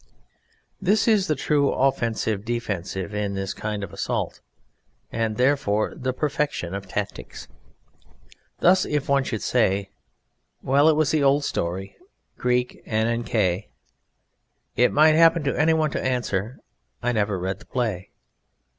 [0.81, 4.39] This is the true offensive defensive in this kind of assault,
[5.11, 7.47] and therefore the perfection of tactics.
[8.61, 9.91] Thus if one should say:
[10.63, 11.97] "Well, it was the old story.
[12.35, 13.67] [Greek: Anankae]."
[14.75, 16.57] It might happen to anyone to answer:
[17.03, 18.09] "I never read the play."